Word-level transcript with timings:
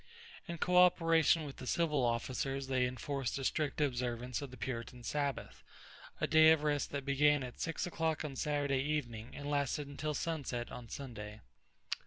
In 0.47 0.57
coöperation 0.57 1.45
with 1.45 1.57
the 1.57 1.67
civil 1.67 2.03
officers 2.03 2.65
they 2.65 2.87
enforced 2.87 3.37
a 3.37 3.43
strict 3.43 3.79
observance 3.79 4.41
of 4.41 4.49
the 4.49 4.57
Puritan 4.57 5.03
Sabbath 5.03 5.61
a 6.19 6.25
day 6.25 6.49
of 6.49 6.63
rest 6.63 6.89
that 6.89 7.05
began 7.05 7.43
at 7.43 7.61
six 7.61 7.85
o'clock 7.85 8.25
on 8.25 8.35
Saturday 8.35 8.81
evening 8.81 9.35
and 9.35 9.47
lasted 9.47 9.87
until 9.87 10.15
sunset 10.15 10.71
on 10.71 10.89
Sunday. 10.89 11.41